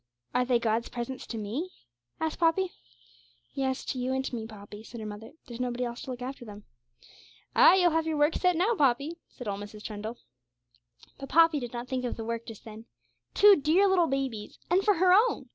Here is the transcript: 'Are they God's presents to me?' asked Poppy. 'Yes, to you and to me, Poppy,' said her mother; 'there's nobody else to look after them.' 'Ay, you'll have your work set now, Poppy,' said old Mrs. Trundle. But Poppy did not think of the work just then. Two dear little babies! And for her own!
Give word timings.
'Are 0.33 0.45
they 0.45 0.57
God's 0.57 0.89
presents 0.89 1.27
to 1.27 1.37
me?' 1.37 1.69
asked 2.19 2.39
Poppy. 2.39 2.71
'Yes, 3.53 3.85
to 3.85 3.99
you 3.99 4.13
and 4.13 4.25
to 4.25 4.33
me, 4.35 4.47
Poppy,' 4.47 4.81
said 4.81 4.99
her 4.99 5.05
mother; 5.05 5.33
'there's 5.45 5.59
nobody 5.59 5.83
else 5.83 6.01
to 6.01 6.09
look 6.09 6.23
after 6.23 6.43
them.' 6.43 6.63
'Ay, 7.55 7.75
you'll 7.75 7.91
have 7.91 8.07
your 8.07 8.17
work 8.17 8.33
set 8.33 8.55
now, 8.55 8.73
Poppy,' 8.73 9.19
said 9.29 9.47
old 9.47 9.59
Mrs. 9.59 9.83
Trundle. 9.83 10.17
But 11.19 11.29
Poppy 11.29 11.59
did 11.59 11.71
not 11.71 11.87
think 11.87 12.03
of 12.03 12.17
the 12.17 12.25
work 12.25 12.47
just 12.47 12.65
then. 12.65 12.85
Two 13.35 13.55
dear 13.55 13.87
little 13.87 14.07
babies! 14.07 14.57
And 14.71 14.83
for 14.83 14.95
her 14.95 15.13
own! 15.13 15.49